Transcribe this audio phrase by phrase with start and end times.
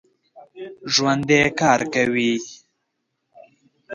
[0.93, 2.33] ژوندي کار کوي